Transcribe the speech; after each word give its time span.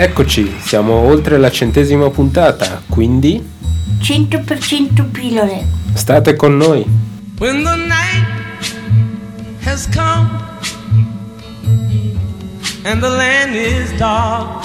Eccoci, 0.00 0.58
siamo 0.60 0.92
oltre 0.92 1.38
la 1.38 1.50
centesima 1.50 2.08
puntata, 2.08 2.80
quindi 2.88 3.44
100% 4.00 5.10
pillole. 5.10 5.66
state 5.94 6.36
con 6.36 6.56
noi. 6.56 6.86
When 7.40 7.64
the 7.64 7.74
night 7.74 8.24
has 9.64 9.88
come 9.88 10.30
and 12.84 13.00
the 13.00 13.08
land 13.08 13.56
is 13.56 13.90
dark 13.98 14.64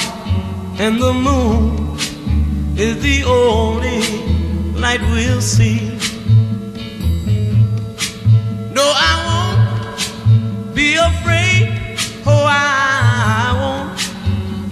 and 0.78 1.00
the 1.00 1.12
moon 1.12 1.98
is 2.76 3.00
the 3.00 3.23
only 3.26 4.04
light 4.76 5.02
we'll 5.09 5.42
see. 5.42 5.98
No, 8.72 8.84
I 8.84 9.16
won't 9.26 10.76
be 10.76 10.95
afraid. 10.95 11.98
Oh, 12.23 12.45
I 12.45 12.92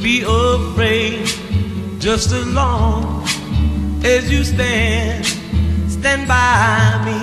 be 0.01 0.23
afraid 0.23 1.27
just 1.99 2.31
as 2.31 2.45
long 2.47 3.23
as 4.03 4.31
you 4.31 4.43
stand, 4.43 5.23
stand 5.87 6.27
by 6.27 6.99
me. 7.05 7.21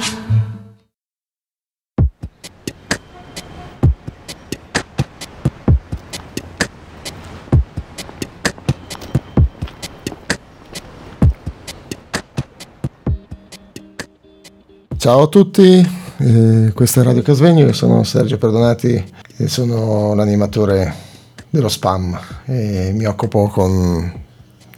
Ciao 14.98 15.22
a 15.22 15.27
tutti, 15.28 15.89
eh, 16.19 16.72
questa 16.74 17.00
è 17.00 17.05
Radio 17.05 17.22
Casvegno, 17.22 17.67
io 17.67 17.72
sono 17.72 18.05
Sergio 18.05 18.39
Perdonati 18.39 19.12
e 19.36 19.48
sono 19.48 20.14
l'animatore 20.14 21.08
dello 21.50 21.68
spam 21.68 22.18
e 22.44 22.91
mi 22.94 23.04
occupo 23.04 23.48
con 23.48 23.70
un 23.70 24.12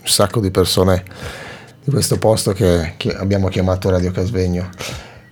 sacco 0.02 0.40
di 0.40 0.50
persone 0.50 1.04
di 1.82 1.90
questo 1.90 2.18
posto 2.18 2.52
che, 2.52 2.94
che 2.96 3.10
abbiamo 3.14 3.48
chiamato 3.48 3.90
Radio 3.90 4.10
Casvegno. 4.12 4.68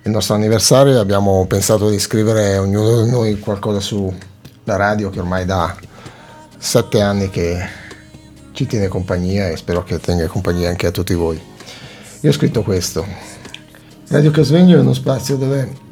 Il 0.03 0.11
nostro 0.11 0.35
anniversario 0.35 0.99
abbiamo 0.99 1.47
pensato 1.47 1.91
di 1.91 1.99
scrivere 1.99 2.59
ognuno 2.59 3.03
di 3.03 3.11
noi 3.11 3.39
qualcosa 3.39 3.81
sulla 3.81 4.15
radio 4.65 5.11
che 5.11 5.21
ormai 5.21 5.45
da 5.45 5.77
sette 6.57 7.01
anni 7.01 7.29
che 7.31 7.59
ci 8.53 8.67
tiene 8.67 8.89
compagnia 8.89 9.49
e 9.49 9.57
spero 9.57 9.85
che 9.85 9.99
tenga 10.01 10.27
compagnia 10.27 10.69
anche 10.69 10.87
a 10.87 10.91
tutti 10.91 11.15
voi. 11.15 11.41
Io 12.21 12.31
ho 12.31 12.33
scritto 12.33 12.63
questo, 12.63 13.07
Radio 14.09 14.31
Casvegno 14.31 14.77
è 14.77 14.81
uno 14.81 14.95
spazio 14.95 15.37
dove 15.37 15.87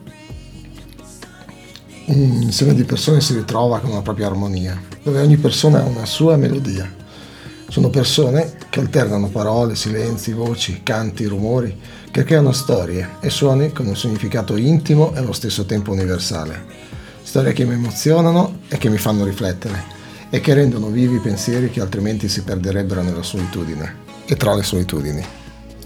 un 2.07 2.43
insieme 2.43 2.75
di 2.75 2.85
persone 2.85 3.21
si 3.21 3.35
ritrova 3.35 3.81
con 3.81 3.91
una 3.91 4.03
propria 4.03 4.27
armonia, 4.27 4.81
dove 5.03 5.21
ogni 5.21 5.37
persona 5.37 5.81
ha 5.81 5.87
una 5.87 6.05
sua 6.05 6.37
melodia. 6.37 6.93
Sono 7.69 7.91
persone 7.91 8.55
che 8.71 8.81
alternano 8.81 9.29
parole, 9.29 9.75
silenzi, 9.75 10.33
voci, 10.33 10.83
canti, 10.83 11.25
rumori, 11.25 11.77
che 12.11 12.23
creano 12.23 12.53
storie 12.53 13.17
e 13.21 13.29
suoni 13.29 13.73
con 13.73 13.87
un 13.87 13.97
significato 13.97 14.57
intimo 14.57 15.15
e 15.15 15.19
allo 15.19 15.33
stesso 15.33 15.67
tempo 15.67 15.91
universale. 15.91 16.65
Storie 17.23 17.53
che 17.53 17.65
mi 17.65 17.75
emozionano 17.75 18.61
e 18.69 18.79
che 18.79 18.89
mi 18.89 18.99
fanno 18.99 19.25
riflettere 19.25 19.95
e 20.31 20.41
che 20.41 20.55
rendono 20.55 20.89
vivi 20.89 21.19
pensieri 21.19 21.71
che 21.71 21.81
altrimenti 21.81 22.29
si 22.29 22.43
perderebbero 22.43 23.03
nella 23.03 23.23
solitudine 23.23 24.05
e 24.27 24.37
tra 24.37 24.55
le 24.55 24.63
solitudini. 24.63 25.25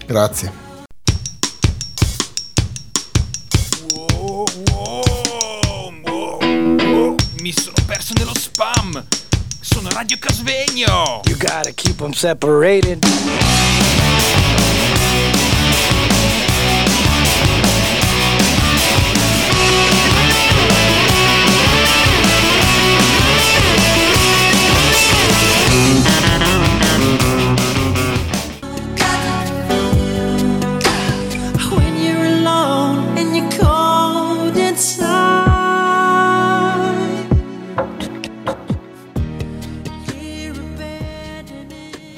Grazie. 0.05 0.70
Mi 7.53 7.61
sono 7.61 7.75
perso 7.85 8.13
nello 8.15 8.33
spam. 8.33 9.05
Sono 9.59 9.89
Radio 9.89 10.17
Casvegno. 10.17 11.19
You 11.25 11.35
gotta 11.35 11.73
keep 11.73 11.97
them 11.97 12.13
separated. 12.13 13.05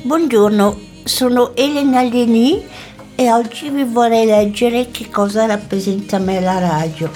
Buongiorno, 0.06 0.78
sono 1.06 1.56
Elena 1.56 2.02
Leni 2.02 2.62
e 3.16 3.31
oggi 3.31 3.69
vi 3.69 3.86
vorrei 3.86 4.25
leggere 4.25 4.91
che 4.91 5.09
cosa 5.09 5.46
rappresenta 5.46 6.19
me 6.19 6.41
la 6.41 6.59
radio. 6.59 7.09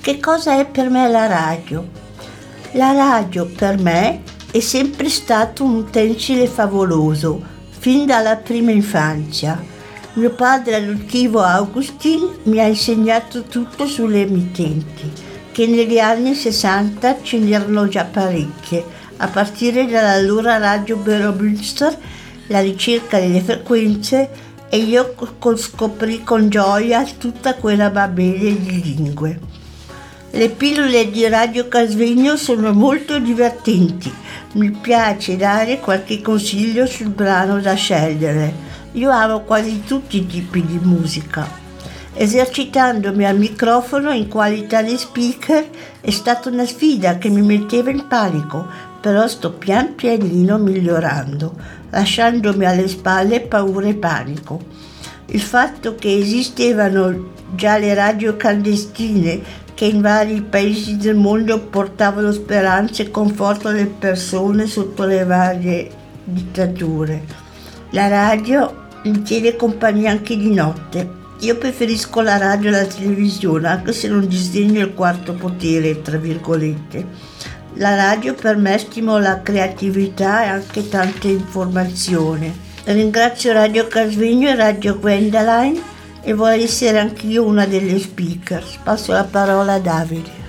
Che 0.00 0.18
cosa 0.18 0.58
è 0.58 0.64
per 0.64 0.88
me 0.88 1.06
la 1.10 1.26
radio? 1.26 1.86
La 2.72 2.92
radio 2.92 3.44
per 3.44 3.78
me 3.78 4.22
è 4.50 4.60
sempre 4.60 5.10
stato 5.10 5.62
un 5.62 5.74
utensile 5.74 6.46
favoloso, 6.46 7.38
fin 7.68 8.06
dalla 8.06 8.36
prima 8.36 8.70
infanzia. 8.70 9.62
Mio 10.14 10.30
padre 10.30 10.76
adottivo 10.76 11.42
Augustin 11.42 12.38
mi 12.44 12.60
ha 12.60 12.66
insegnato 12.66 13.42
tutto 13.42 13.86
sulle 13.86 14.22
emittenti, 14.22 15.12
che 15.52 15.66
negli 15.66 15.98
anni 15.98 16.34
60 16.34 17.22
ce 17.22 17.38
n'erano 17.40 17.88
già 17.88 18.04
parecchie, 18.04 19.02
a 19.16 19.28
partire 19.28 19.86
dall'allora 19.86 20.58
radio 20.58 20.96
Beromünster, 20.96 21.96
la 22.48 22.60
ricerca 22.60 23.18
delle 23.18 23.40
frequenze 23.40 24.28
e 24.68 24.78
io 24.78 25.14
co- 25.14 25.56
scoprì 25.56 26.22
con 26.24 26.48
gioia 26.48 27.04
tutta 27.16 27.54
quella 27.54 27.90
babele 27.90 28.60
di 28.60 28.82
lingue. 28.82 29.40
Le 30.30 30.48
pillole 30.48 31.10
di 31.10 31.28
Radio 31.28 31.68
Casvegno 31.68 32.36
sono 32.36 32.72
molto 32.72 33.20
divertenti. 33.20 34.12
Mi 34.54 34.72
piace 34.72 35.36
dare 35.36 35.78
qualche 35.78 36.20
consiglio 36.20 36.86
sul 36.86 37.10
brano 37.10 37.60
da 37.60 37.74
scegliere. 37.74 38.52
Io 38.94 39.10
amo 39.10 39.42
quasi 39.42 39.84
tutti 39.84 40.16
i 40.16 40.26
tipi 40.26 40.66
di 40.66 40.80
musica. 40.82 41.48
Esercitandomi 42.16 43.24
al 43.24 43.38
microfono 43.38 44.10
in 44.10 44.26
qualità 44.26 44.82
di 44.82 44.96
speaker 44.96 45.68
è 46.00 46.10
stata 46.10 46.48
una 46.48 46.66
sfida 46.66 47.18
che 47.18 47.28
mi 47.28 47.42
metteva 47.42 47.90
in 47.90 48.06
panico, 48.08 48.66
però 49.04 49.28
sto 49.28 49.52
pian 49.52 49.96
pianino 49.96 50.56
migliorando, 50.56 51.54
lasciandomi 51.90 52.64
alle 52.64 52.88
spalle 52.88 53.42
paura 53.42 53.86
e 53.86 53.94
panico. 53.96 54.58
Il 55.26 55.42
fatto 55.42 55.94
che 55.94 56.16
esistevano 56.16 57.32
già 57.54 57.76
le 57.76 57.92
radio 57.92 58.34
clandestine 58.34 59.42
che 59.74 59.84
in 59.84 60.00
vari 60.00 60.40
paesi 60.40 60.96
del 60.96 61.16
mondo 61.16 61.60
portavano 61.60 62.32
speranza 62.32 63.02
e 63.02 63.10
conforto 63.10 63.68
alle 63.68 63.84
persone 63.84 64.66
sotto 64.66 65.04
le 65.04 65.26
varie 65.26 65.90
dittature. 66.24 67.24
La 67.90 68.08
radio 68.08 68.86
mi 69.02 69.20
tiene 69.20 69.54
compagnia 69.54 70.12
anche 70.12 70.34
di 70.34 70.54
notte. 70.54 71.22
Io 71.40 71.58
preferisco 71.58 72.22
la 72.22 72.38
radio 72.38 72.70
alla 72.70 72.86
televisione, 72.86 73.68
anche 73.68 73.92
se 73.92 74.08
non 74.08 74.26
disdegno 74.26 74.80
il 74.80 74.94
quarto 74.94 75.34
potere, 75.34 76.00
tra 76.00 76.16
virgolette. 76.16 77.42
La 77.76 77.96
radio 77.96 78.34
per 78.34 78.56
me 78.56 78.78
stimola 78.78 79.30
la 79.30 79.42
creatività 79.42 80.44
e 80.44 80.46
anche 80.46 80.88
tante 80.88 81.26
informazioni. 81.26 82.52
Ringrazio 82.84 83.52
Radio 83.52 83.88
Casvegno 83.88 84.48
e 84.48 84.54
Radio 84.54 84.96
Gwendoline 84.96 85.82
e 86.22 86.32
vorrei 86.34 86.62
essere 86.62 87.00
anch'io 87.00 87.44
una 87.44 87.66
delle 87.66 87.98
speaker. 87.98 88.62
Passo 88.84 89.10
la 89.10 89.24
parola 89.24 89.72
a 89.72 89.78
Davide. 89.80 90.42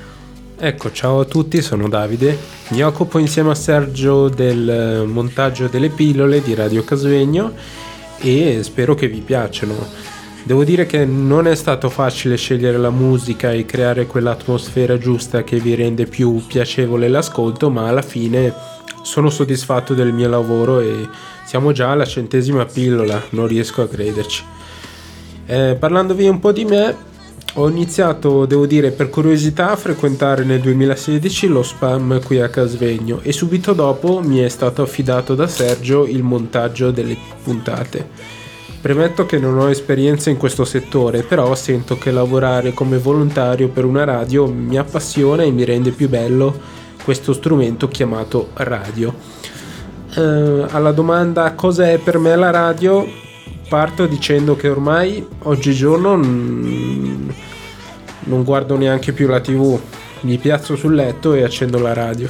Ecco, 0.57 0.92
ciao 0.92 1.22
a 1.22 1.25
tutti, 1.25 1.63
sono 1.63 1.89
Davide. 1.89 2.38
Mi 2.69 2.83
occupo 2.83 3.18
insieme 3.18 3.50
a 3.50 3.56
Sergio 3.56 4.30
del 4.30 4.69
eh, 4.69 5.06
montaggio 5.06 5.68
delle 5.68 5.89
pillole 5.89 6.44
di 6.44 6.54
Radio 6.54 6.83
Casvegno 6.83 7.54
e 8.19 8.60
spero 8.62 8.94
che 8.94 9.07
vi 9.07 9.21
piacciono. 9.21 10.13
Devo 10.45 10.63
dire 10.63 10.86
che 10.86 11.06
non 11.06 11.47
è 11.47 11.56
stato 11.56 11.89
facile 11.89 12.38
scegliere 12.38 12.77
la 12.77 12.92
musica 12.92 13.51
e 13.51 13.65
creare 13.65 14.06
quell'atmosfera 14.06 14.97
giusta 14.97 15.44
che 15.44 15.59
vi 15.59 15.75
rende 15.75 16.06
più 16.06 16.42
piacevole 16.45 17.09
l'ascolto, 17.09 17.69
ma 17.69 17.88
alla 17.88 18.01
fine 18.01 18.53
sono 19.01 19.30
soddisfatto 19.30 19.94
del 19.94 20.13
mio 20.13 20.30
lavoro 20.30 20.80
e 20.80 21.07
Siamo 21.45 21.71
già 21.71 21.92
alla 21.92 22.06
centesima 22.06 22.65
pillola, 22.65 23.21
non 23.30 23.45
riesco 23.45 23.83
a 23.83 23.88
crederci. 23.88 24.44
Eh, 25.45 25.77
parlandovi 25.80 26.27
un 26.27 26.39
po' 26.39 26.51
di 26.51 26.65
me, 26.65 26.95
ho 27.53 27.69
iniziato, 27.69 28.47
devo 28.47 28.65
dire, 28.65 28.89
per 28.89 29.12
curiosità 29.12 29.69
a 29.69 29.75
frequentare 29.75 30.44
nel 30.44 30.59
2016 30.59 31.47
lo 31.47 31.62
spam 31.62 32.19
qui 32.24 32.42
a 32.42 32.50
Casvegno 32.50 33.19
e 33.21 33.31
subito 33.31 33.74
dopo 33.74 34.21
mi 34.24 34.39
è 34.39 34.50
stato 34.50 34.81
affidato 34.81 35.36
da 35.36 35.45
Sergio 35.45 36.07
il 36.07 36.24
montaggio 36.24 36.89
delle 36.89 37.15
puntate. 37.44 38.09
Premetto 38.85 39.25
che 39.25 39.39
non 39.39 39.57
ho 39.57 39.67
esperienza 39.67 40.29
in 40.29 40.37
questo 40.37 40.63
settore, 40.63 41.23
però 41.23 41.55
sento 41.55 41.97
che 41.97 42.11
lavorare 42.11 42.71
come 42.71 42.99
volontario 42.99 43.69
per 43.69 43.83
una 43.83 44.03
radio 44.03 44.45
mi 44.45 44.77
appassiona 44.77 45.41
e 45.41 45.49
mi 45.49 45.63
rende 45.63 45.89
più 45.89 46.07
bello 46.07 46.55
questo 47.03 47.33
strumento 47.33 47.87
chiamato 47.87 48.49
radio. 48.53 49.11
Eh, 50.15 50.65
alla 50.69 50.91
domanda 50.91 51.51
cosa 51.53 51.89
è 51.89 51.97
per 51.97 52.19
me 52.19 52.35
la 52.35 52.51
radio, 52.51 53.07
parto 53.67 54.05
dicendo 54.05 54.55
che 54.55 54.69
ormai 54.69 55.27
oggigiorno 55.39 56.15
non 56.17 57.33
guardo 58.43 58.77
neanche 58.77 59.13
più 59.13 59.25
la 59.25 59.39
tv, 59.39 59.79
mi 60.19 60.37
piazzo 60.37 60.75
sul 60.75 60.93
letto 60.93 61.33
e 61.33 61.41
accendo 61.41 61.79
la 61.79 61.93
radio. 61.93 62.29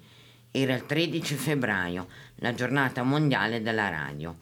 Era 0.50 0.74
il 0.74 0.86
13 0.86 1.34
febbraio, 1.34 2.06
la 2.36 2.54
giornata 2.54 3.02
mondiale 3.02 3.62
della 3.62 3.88
radio. 3.88 4.36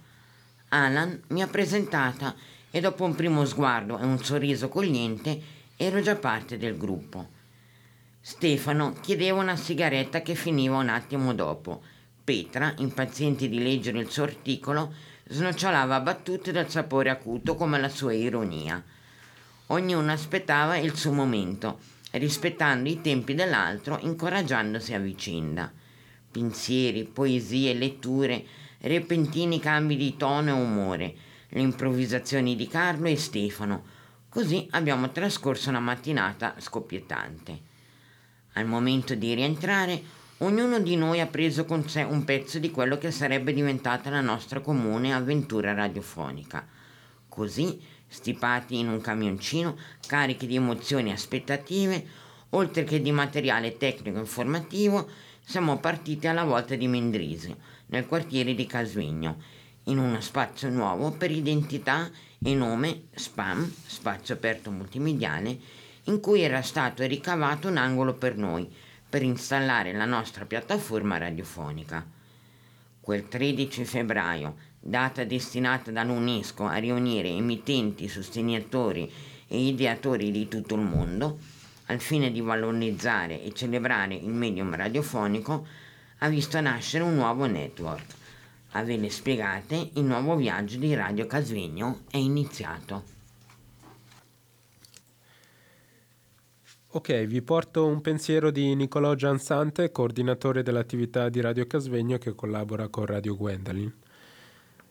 Alan 0.68 1.22
mi 1.28 1.42
ha 1.42 1.46
presentata 1.46 2.34
e 2.70 2.80
dopo 2.80 3.04
un 3.04 3.14
primo 3.14 3.44
sguardo 3.44 3.98
e 3.98 4.04
un 4.04 4.22
sorriso 4.22 4.68
cogliente 4.68 5.40
ero 5.76 6.00
già 6.00 6.16
parte 6.16 6.58
del 6.58 6.76
gruppo. 6.76 7.28
Stefano 8.20 8.92
chiedeva 9.00 9.40
una 9.40 9.56
sigaretta 9.56 10.20
che 10.20 10.34
finiva 10.34 10.76
un 10.76 10.88
attimo 10.88 11.32
dopo. 11.32 11.82
Petra, 12.26 12.74
impaziente 12.78 13.48
di 13.48 13.62
leggere 13.62 14.00
il 14.00 14.10
suo 14.10 14.24
articolo, 14.24 14.92
snocciolava 15.28 16.00
battute 16.00 16.50
dal 16.50 16.68
sapore 16.68 17.08
acuto 17.08 17.54
come 17.54 17.78
la 17.78 17.88
sua 17.88 18.14
ironia. 18.14 18.82
Ognuno 19.66 20.10
aspettava 20.10 20.76
il 20.76 20.96
suo 20.96 21.12
momento, 21.12 21.78
rispettando 22.10 22.88
i 22.88 23.00
tempi 23.00 23.34
dell'altro, 23.34 24.00
incoraggiandosi 24.00 24.92
a 24.92 24.98
vicenda. 24.98 25.72
Pensieri, 26.28 27.04
poesie, 27.04 27.74
letture, 27.74 28.44
repentini 28.80 29.60
cambi 29.60 29.94
di 29.94 30.16
tono 30.16 30.48
e 30.48 30.52
umore, 30.52 31.14
le 31.50 31.60
improvvisazioni 31.60 32.56
di 32.56 32.66
Carlo 32.66 33.06
e 33.06 33.16
Stefano. 33.16 33.84
Così 34.28 34.66
abbiamo 34.72 35.12
trascorso 35.12 35.68
una 35.68 35.78
mattinata 35.78 36.56
scoppiettante. 36.58 37.60
Al 38.54 38.66
momento 38.66 39.14
di 39.14 39.32
rientrare, 39.32 40.24
ognuno 40.38 40.80
di 40.80 40.96
noi 40.96 41.20
ha 41.20 41.26
preso 41.26 41.64
con 41.64 41.88
sé 41.88 42.02
un 42.02 42.24
pezzo 42.24 42.58
di 42.58 42.70
quello 42.70 42.98
che 42.98 43.10
sarebbe 43.10 43.54
diventata 43.54 44.10
la 44.10 44.20
nostra 44.20 44.60
comune 44.60 45.14
avventura 45.14 45.72
radiofonica. 45.72 46.66
Così, 47.28 47.80
stipati 48.06 48.78
in 48.78 48.88
un 48.88 49.00
camioncino 49.00 49.76
carichi 50.06 50.46
di 50.46 50.56
emozioni 50.56 51.10
e 51.10 51.14
aspettative, 51.14 52.06
oltre 52.50 52.84
che 52.84 53.00
di 53.00 53.12
materiale 53.12 53.76
tecnico 53.76 54.18
informativo, 54.18 55.08
siamo 55.44 55.78
partiti 55.78 56.26
alla 56.26 56.44
volta 56.44 56.74
di 56.74 56.88
Mendrisio, 56.88 57.56
nel 57.86 58.06
quartiere 58.06 58.54
di 58.54 58.66
Casvegno, 58.66 59.36
in 59.84 59.98
uno 59.98 60.20
spazio 60.20 60.68
nuovo 60.68 61.12
per 61.12 61.30
identità 61.30 62.10
e 62.42 62.54
nome 62.54 63.04
Spam, 63.14 63.72
spazio 63.86 64.34
aperto 64.34 64.70
multimediale, 64.70 65.58
in 66.04 66.20
cui 66.20 66.42
era 66.42 66.62
stato 66.62 67.04
ricavato 67.06 67.68
un 67.68 67.76
angolo 67.76 68.14
per 68.14 68.36
noi, 68.36 68.68
per 69.16 69.24
installare 69.24 69.94
la 69.94 70.04
nostra 70.04 70.44
piattaforma 70.44 71.16
radiofonica. 71.16 72.04
Quel 73.00 73.26
13 73.26 73.86
febbraio, 73.86 74.56
data 74.78 75.24
destinata 75.24 75.90
dall'UNESCO 75.90 76.66
a 76.66 76.76
riunire 76.76 77.30
emittenti, 77.30 78.08
sostenitori 78.08 79.10
e 79.48 79.58
ideatori 79.58 80.30
di 80.30 80.48
tutto 80.48 80.74
il 80.74 80.82
mondo, 80.82 81.38
al 81.86 81.98
fine 81.98 82.30
di 82.30 82.42
valorizzare 82.42 83.42
e 83.42 83.54
celebrare 83.54 84.16
il 84.16 84.28
medium 84.28 84.74
radiofonico, 84.74 85.66
ha 86.18 86.28
visto 86.28 86.60
nascere 86.60 87.02
un 87.02 87.14
nuovo 87.14 87.46
network. 87.46 88.14
A 88.72 88.82
ve 88.82 88.98
le 88.98 89.08
spiegate, 89.08 89.92
il 89.94 90.04
nuovo 90.04 90.36
viaggio 90.36 90.76
di 90.76 90.94
Radio 90.94 91.26
Casvegno 91.26 92.00
è 92.10 92.18
iniziato. 92.18 93.15
Ok, 96.96 97.26
vi 97.26 97.42
porto 97.42 97.86
un 97.86 98.00
pensiero 98.00 98.50
di 98.50 98.74
Nicolò 98.74 99.14
Giansante, 99.14 99.92
coordinatore 99.92 100.62
dell'attività 100.62 101.28
di 101.28 101.42
Radio 101.42 101.66
Casvegno 101.66 102.16
che 102.16 102.34
collabora 102.34 102.88
con 102.88 103.04
Radio 103.04 103.36
Gwendolyn. 103.36 103.94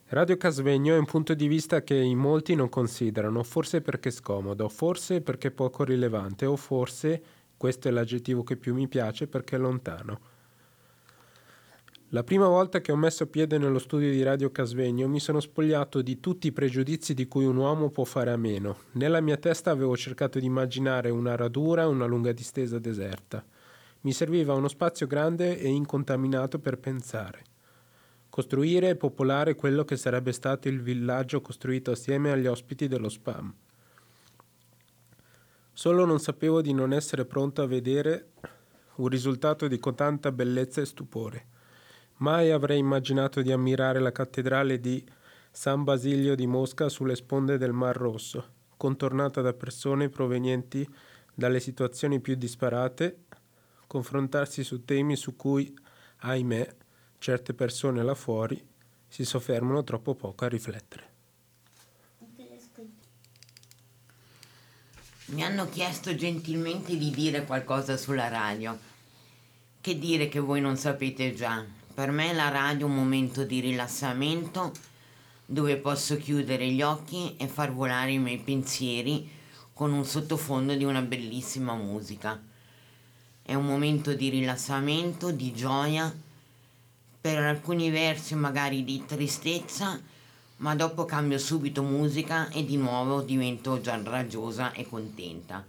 Radio 0.10 0.38
Casvegno 0.38 0.94
è 0.94 1.00
un 1.00 1.06
punto 1.06 1.34
di 1.34 1.48
vista 1.48 1.82
che 1.82 1.96
in 1.96 2.20
molti 2.20 2.54
non 2.54 2.70
considerano, 2.70 3.42
forse 3.42 3.82
perché 3.82 4.12
scomodo, 4.12 4.70
forse 4.70 5.22
perché 5.22 5.50
poco 5.50 5.84
rilevante 5.84 6.46
o 6.46 6.56
forse, 6.56 7.24
questo 7.58 7.88
è 7.88 7.92
l'aggettivo 7.92 8.44
che 8.44 8.56
più 8.56 8.76
mi 8.76 8.88
piace, 8.88 9.26
perché 9.26 9.58
lontano. 9.58 10.20
La 12.16 12.24
prima 12.24 12.48
volta 12.48 12.80
che 12.80 12.94
ho 12.94 12.96
messo 12.96 13.28
piede 13.28 13.58
nello 13.58 13.78
studio 13.78 14.10
di 14.10 14.24
Radio 14.24 14.50
Casvegno 14.50 15.06
mi 15.10 15.20
sono 15.20 15.42
spogliato 15.42 16.02
di 16.02 16.22
tutti 16.22 16.48
i 16.48 16.54
pregiudizi 16.54 17.14
di 17.14 17.28
cui 17.28 17.44
un 17.44 17.58
uomo 17.58 17.90
può 17.90 18.06
fare 18.06 18.32
a 18.32 18.38
meno. 18.38 18.78
Nella 18.94 19.20
mia 19.20 19.36
testa 19.36 19.72
avevo 19.72 19.98
cercato 19.98 20.40
di 20.40 20.46
immaginare 20.46 21.10
una 21.10 21.36
radura, 21.36 21.90
una 21.90 22.06
lunga 22.06 22.32
distesa 22.32 22.80
deserta. 22.80 23.44
Mi 24.04 24.14
serviva 24.14 24.54
uno 24.54 24.70
spazio 24.70 25.08
grande 25.08 25.60
e 25.60 25.68
incontaminato 25.68 26.58
per 26.58 26.78
pensare. 26.78 27.44
Costruire 28.30 28.92
e 28.92 28.96
popolare 28.96 29.56
quello 29.56 29.84
che 29.84 29.98
sarebbe 29.98 30.32
stato 30.32 30.70
il 30.70 30.82
villaggio 30.82 31.42
costruito 31.42 31.92
assieme 31.92 32.32
agli 32.32 32.48
ospiti 32.48 32.88
dello 32.88 33.10
spam. 33.10 33.54
Solo 35.74 36.06
non 36.06 36.22
sapevo 36.22 36.62
di 36.62 36.72
non 36.72 36.94
essere 36.94 37.26
pronto 37.26 37.62
a 37.62 37.68
vedere 37.68 38.30
un 38.96 39.10
risultato 39.10 39.68
di 39.68 39.78
tanta 39.94 40.32
bellezza 40.32 40.80
e 40.80 40.86
stupore. 40.86 41.48
Mai 42.18 42.52
avrei 42.52 42.80
immaginato 42.80 43.42
di 43.42 43.52
ammirare 43.52 44.00
la 44.00 44.12
cattedrale 44.12 44.80
di 44.80 45.04
San 45.52 45.84
Basilio 45.84 46.34
di 46.36 46.48
Mosca 46.48 46.88
sulle 46.88 47.16
sponde 47.16 47.58
del 47.58 47.74
Mar 47.74 47.96
Rosso, 47.96 48.54
contornata 48.78 49.42
da 49.42 49.54
persone 49.54 50.08
provenienti 50.08 50.88
dalle 51.34 51.60
situazioni 51.60 52.22
più 52.22 52.36
disparate, 52.36 53.26
confrontarsi 53.88 54.64
su 54.64 54.86
temi 54.86 55.18
su 55.18 55.36
cui, 55.36 55.78
ahimè, 56.20 56.76
certe 57.18 57.54
persone 57.54 58.02
là 58.02 58.16
fuori 58.16 58.66
si 59.08 59.26
soffermano 59.26 59.84
troppo 59.84 60.16
poco 60.16 60.46
a 60.46 60.48
riflettere. 60.48 61.14
Mi 65.28 65.44
hanno 65.44 65.68
chiesto 65.68 66.16
gentilmente 66.16 66.96
di 66.98 67.10
dire 67.10 67.46
qualcosa 67.46 67.98
sulla 67.98 68.28
radio. 68.28 68.78
Che 69.82 69.98
dire 69.98 70.30
che 70.30 70.40
voi 70.40 70.62
non 70.62 70.78
sapete 70.78 71.34
già. 71.34 71.66
Per 71.96 72.12
me 72.12 72.34
la 72.34 72.50
radio 72.50 72.88
è 72.88 72.90
un 72.90 72.96
momento 72.96 73.46
di 73.46 73.62
rilassamento 73.62 74.74
dove 75.46 75.78
posso 75.78 76.18
chiudere 76.18 76.70
gli 76.70 76.82
occhi 76.82 77.38
e 77.38 77.48
far 77.48 77.72
volare 77.72 78.12
i 78.12 78.20
miei 78.20 78.38
pensieri 78.38 79.32
con 79.72 79.94
un 79.94 80.04
sottofondo 80.04 80.76
di 80.76 80.84
una 80.84 81.00
bellissima 81.00 81.74
musica. 81.74 82.38
È 83.42 83.54
un 83.54 83.66
momento 83.66 84.14
di 84.14 84.28
rilassamento, 84.28 85.32
di 85.32 85.54
gioia, 85.54 86.14
per 87.22 87.38
alcuni 87.38 87.90
versi 87.90 88.36
magari 88.36 88.84
di 88.84 89.06
tristezza, 89.06 89.98
ma 90.58 90.76
dopo 90.76 91.06
cambio 91.06 91.38
subito 91.38 91.82
musica 91.82 92.50
e 92.50 92.66
di 92.66 92.76
nuovo 92.76 93.22
divento 93.22 93.80
già 93.80 93.98
raggiosa 94.04 94.74
e 94.74 94.86
contenta. 94.86 95.66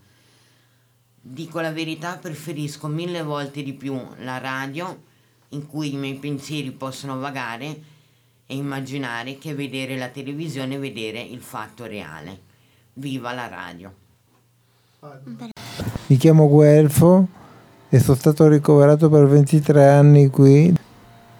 Dico 1.20 1.60
la 1.60 1.70
verità, 1.70 2.16
preferisco 2.16 2.88
mille 2.88 3.22
volte 3.22 3.62
di 3.62 3.74
più 3.74 3.96
la 4.18 4.38
radio 4.38 5.14
in 5.50 5.66
cui 5.66 5.92
i 5.92 5.96
miei 5.96 6.14
pensieri 6.14 6.70
possono 6.70 7.18
vagare 7.18 7.94
e 8.46 8.54
immaginare 8.54 9.38
che 9.38 9.54
vedere 9.54 9.96
la 9.96 10.08
televisione 10.08 10.74
e 10.74 10.78
vedere 10.78 11.20
il 11.20 11.40
fatto 11.40 11.84
reale. 11.84 12.40
Viva 12.94 13.32
la 13.32 13.48
radio! 13.48 13.92
Mi 16.06 16.16
chiamo 16.16 16.48
Guelfo 16.48 17.28
e 17.88 17.98
sono 17.98 18.16
stato 18.16 18.48
ricoverato 18.48 19.08
per 19.08 19.26
23 19.26 19.88
anni 19.88 20.28
qui. 20.30 20.74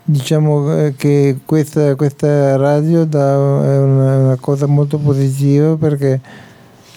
Diciamo 0.08 0.84
eh, 0.84 0.94
che 0.96 1.40
questa, 1.44 1.96
questa 1.96 2.56
radio 2.56 3.04
dà, 3.04 3.32
è 3.32 3.78
una, 3.78 4.16
una, 4.18 4.36
cosa 4.36 4.66
molto 4.66 4.98
positiva 4.98 5.76
perché 5.76 6.20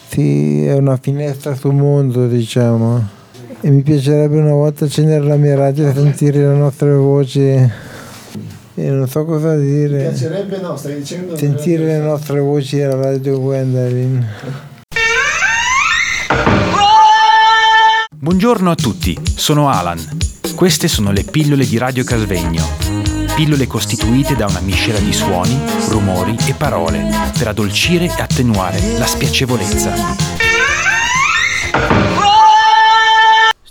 sì, 0.07 0.65
è 0.65 0.73
una 0.73 0.97
finestra 0.97 1.55
sul 1.55 1.73
mondo, 1.73 2.27
diciamo. 2.27 3.17
E 3.61 3.69
mi 3.69 3.81
piacerebbe 3.81 4.39
una 4.39 4.53
volta 4.53 4.85
accendere 4.85 5.25
la 5.25 5.35
mia 5.35 5.53
radio 5.53 5.89
e 5.89 5.93
sentire 5.93 6.47
le 6.47 6.55
nostre 6.55 6.93
voci. 6.93 7.41
E 7.41 7.71
non 8.75 9.05
so 9.09 9.25
cosa 9.25 9.57
dire. 9.57 9.97
Mi 9.97 10.09
piacerebbe, 10.09 10.59
no, 10.61 10.77
stai 10.77 10.95
dicendo. 10.95 11.35
Sentire 11.35 11.83
le 11.83 11.97
nostre 11.97 12.39
voci 12.39 12.81
alla 12.81 12.95
radio 12.95 13.37
Gwendolyn. 13.37 14.27
Buongiorno 18.17 18.71
a 18.71 18.75
tutti, 18.75 19.19
sono 19.35 19.67
Alan. 19.67 19.99
Queste 20.55 20.87
sono 20.87 21.11
le 21.11 21.23
pillole 21.23 21.65
di 21.65 21.77
Radio 21.77 22.05
Casvegno. 22.05 22.65
Pillole 23.35 23.67
costituite 23.67 24.37
da 24.37 24.45
una 24.45 24.61
miscela 24.61 24.99
di 24.99 25.11
suoni, 25.11 25.57
rumori 25.89 26.37
e 26.47 26.53
parole 26.53 27.05
per 27.37 27.49
addolcire 27.49 28.05
e 28.05 28.21
attenuare 28.21 28.97
la 28.97 29.05
spiacevolezza. 29.05 30.28